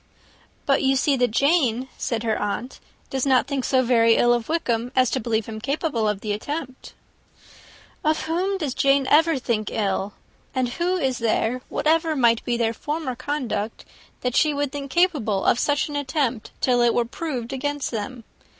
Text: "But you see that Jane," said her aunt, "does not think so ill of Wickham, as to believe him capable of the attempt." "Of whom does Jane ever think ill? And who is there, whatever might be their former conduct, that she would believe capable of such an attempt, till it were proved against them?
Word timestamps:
"But 0.65 0.81
you 0.81 0.95
see 0.95 1.15
that 1.17 1.29
Jane," 1.29 1.87
said 1.95 2.23
her 2.23 2.35
aunt, 2.35 2.79
"does 3.11 3.23
not 3.23 3.45
think 3.45 3.63
so 3.63 3.85
ill 3.85 4.33
of 4.33 4.49
Wickham, 4.49 4.91
as 4.95 5.11
to 5.11 5.19
believe 5.19 5.45
him 5.45 5.61
capable 5.61 6.07
of 6.09 6.21
the 6.21 6.31
attempt." 6.31 6.95
"Of 8.03 8.21
whom 8.23 8.57
does 8.57 8.73
Jane 8.73 9.05
ever 9.11 9.37
think 9.37 9.69
ill? 9.69 10.13
And 10.55 10.69
who 10.69 10.97
is 10.97 11.19
there, 11.19 11.61
whatever 11.69 12.15
might 12.15 12.43
be 12.43 12.57
their 12.57 12.73
former 12.73 13.15
conduct, 13.15 13.85
that 14.21 14.35
she 14.35 14.55
would 14.55 14.71
believe 14.71 14.89
capable 14.89 15.45
of 15.45 15.59
such 15.59 15.87
an 15.87 15.95
attempt, 15.95 16.49
till 16.61 16.81
it 16.81 16.95
were 16.95 17.05
proved 17.05 17.53
against 17.53 17.91
them? 17.91 18.23